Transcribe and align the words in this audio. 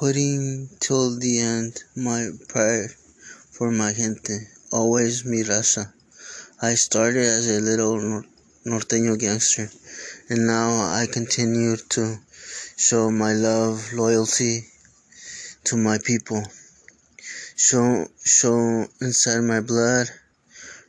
putting 0.00 0.66
till 0.80 1.18
the 1.18 1.40
end 1.40 1.84
my 1.94 2.30
prayer 2.48 2.88
for 3.50 3.70
my 3.70 3.92
gente, 3.92 4.48
always 4.72 5.26
mi 5.26 5.42
raza. 5.42 5.92
I 6.62 6.74
started 6.74 7.26
as 7.26 7.46
a 7.46 7.60
little 7.60 8.22
norteño 8.64 9.18
gangster, 9.18 9.68
and 10.30 10.46
now 10.46 10.70
I 10.70 11.04
continue 11.04 11.76
to 11.76 12.16
show 12.78 13.10
my 13.10 13.34
love, 13.34 13.92
loyalty 13.92 14.64
to 15.64 15.76
my 15.76 15.98
people. 15.98 16.42
Show, 17.56 18.06
show 18.24 18.86
inside 19.02 19.42
my 19.42 19.60
blood, 19.60 20.08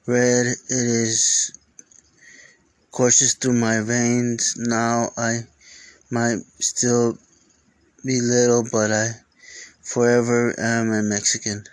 red 0.07 0.45
it 0.45 0.87
is 1.03 1.51
courses 2.91 3.33
through 3.33 3.59
my 3.59 3.81
veins. 3.81 4.55
Now 4.57 5.11
I 5.17 5.47
might 6.09 6.39
still 6.59 7.17
be 8.03 8.19
little, 8.19 8.63
but 8.63 8.91
I 8.91 9.09
forever 9.81 10.55
am 10.59 10.91
a 10.91 11.03
Mexican 11.03 11.65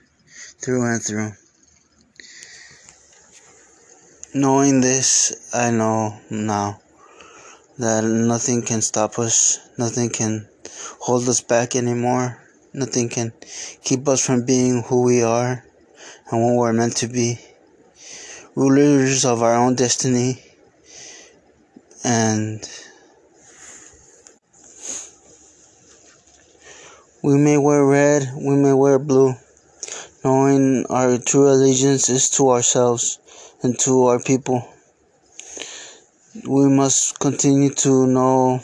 through 0.60 0.84
and 0.84 1.02
through. 1.02 1.32
Knowing 4.34 4.82
this, 4.82 5.50
I 5.54 5.70
know 5.70 6.18
now 6.30 6.80
that 7.78 8.04
nothing 8.04 8.62
can 8.62 8.82
stop 8.82 9.18
us, 9.18 9.58
nothing 9.78 10.10
can 10.10 10.46
hold 11.00 11.26
us 11.28 11.40
back 11.40 11.74
anymore, 11.74 12.38
nothing 12.74 13.08
can 13.08 13.32
keep 13.82 14.06
us 14.06 14.24
from 14.24 14.44
being 14.44 14.82
who 14.82 15.02
we 15.02 15.22
are 15.22 15.64
and 16.30 16.44
what 16.44 16.56
we're 16.56 16.72
meant 16.74 16.96
to 16.98 17.08
be. 17.08 17.38
Rulers 18.54 19.24
of 19.24 19.42
our 19.42 19.54
own 19.54 19.76
destiny 19.76 20.42
and 22.04 22.68
we 27.22 27.36
may 27.36 27.58
wear 27.58 27.84
red, 27.84 28.30
we 28.36 28.54
may 28.56 28.72
wear 28.72 28.98
blue, 28.98 29.34
knowing 30.24 30.86
our 30.90 31.18
true 31.18 31.48
allegiance 31.48 32.08
is 32.08 32.30
to 32.30 32.50
ourselves 32.50 33.18
and 33.62 33.78
to 33.80 34.06
our 34.06 34.20
people. 34.20 34.66
We 36.48 36.68
must 36.68 37.18
continue 37.18 37.70
to 37.70 38.06
know 38.06 38.60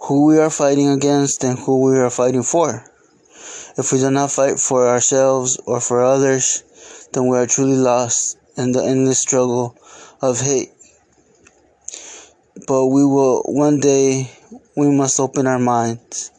who 0.00 0.26
we 0.26 0.38
are 0.38 0.50
fighting 0.50 0.88
against 0.88 1.44
and 1.44 1.58
who 1.58 1.82
we 1.82 1.98
are 1.98 2.10
fighting 2.10 2.42
for. 2.42 2.84
If 3.76 3.92
we 3.92 3.98
do 3.98 4.10
not 4.10 4.32
fight 4.32 4.58
for 4.58 4.88
ourselves 4.88 5.58
or 5.66 5.80
for 5.80 6.02
others, 6.02 6.64
then 7.12 7.28
we 7.28 7.38
are 7.38 7.46
truly 7.46 7.76
lost 7.76 8.38
in 8.56 8.72
the 8.72 8.84
endless 8.84 9.20
struggle 9.20 9.76
of 10.20 10.40
hate 10.40 10.72
but 12.66 12.86
we 12.86 13.04
will 13.04 13.42
one 13.44 13.78
day 13.78 14.30
we 14.76 14.90
must 14.90 15.20
open 15.20 15.46
our 15.46 15.58
minds 15.58 16.30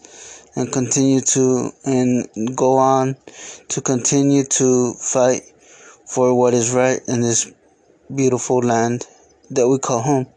and 0.60 0.74
continue 0.74 1.22
to 1.22 1.72
and 1.86 2.28
go 2.54 2.78
on 2.78 3.16
to 3.70 3.80
continue 3.80 4.44
to 4.44 4.94
fight 4.96 5.42
for 6.06 6.38
what 6.38 6.54
is 6.54 6.74
right 6.74 7.00
in 7.08 7.22
this 7.22 7.50
beautiful 8.14 8.60
land 8.60 9.08
that 9.50 9.70
we 9.70 9.80
call 9.80 10.02
home 10.02 10.28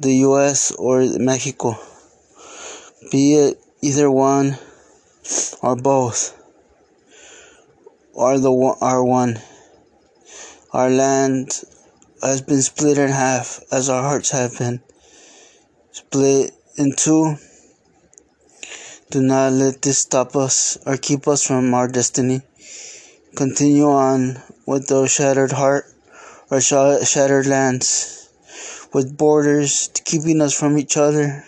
the 0.00 0.12
US 0.28 0.72
or 0.72 1.06
Mexico. 1.18 1.76
Be 3.12 3.34
it 3.34 3.60
either 3.80 4.10
one 4.10 4.58
or 5.62 5.76
both. 5.76 6.34
Are 8.16 8.38
the 8.40 8.52
are 8.80 9.04
one. 9.04 9.38
Our 10.72 10.90
land 10.90 11.62
has 12.20 12.42
been 12.42 12.62
split 12.62 12.98
in 12.98 13.10
half 13.10 13.60
as 13.70 13.88
our 13.88 14.02
hearts 14.02 14.30
have 14.30 14.58
been 14.58 14.82
split 15.92 16.50
in 16.76 16.96
two. 16.96 17.36
Do 19.10 19.22
not 19.22 19.54
let 19.54 19.80
this 19.80 20.00
stop 20.00 20.36
us 20.36 20.76
or 20.84 20.98
keep 20.98 21.26
us 21.28 21.46
from 21.46 21.72
our 21.72 21.88
destiny. 21.88 22.42
Continue 23.34 23.88
on 23.88 24.36
with 24.66 24.86
those 24.88 25.10
shattered 25.10 25.52
heart 25.52 25.86
or 26.50 26.60
shattered 26.60 27.46
lands, 27.46 28.28
with 28.92 29.16
borders 29.16 29.88
keeping 30.04 30.42
us 30.42 30.52
from 30.52 30.76
each 30.76 30.98
other, 30.98 31.42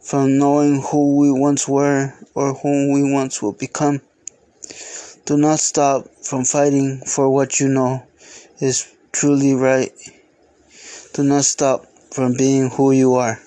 from 0.00 0.38
knowing 0.38 0.82
who 0.82 1.16
we 1.18 1.30
once 1.30 1.68
were 1.68 2.14
or 2.34 2.54
whom 2.54 2.90
we 2.90 3.12
once 3.12 3.40
will 3.40 3.52
become. 3.52 4.00
Do 5.24 5.36
not 5.36 5.60
stop 5.60 6.08
from 6.24 6.44
fighting 6.44 7.02
for 7.06 7.30
what 7.30 7.60
you 7.60 7.68
know 7.68 8.04
is 8.58 8.92
truly 9.12 9.54
right. 9.54 9.92
Do 11.12 11.22
not 11.22 11.44
stop 11.44 11.86
from 12.10 12.34
being 12.34 12.70
who 12.70 12.90
you 12.90 13.14
are. 13.14 13.38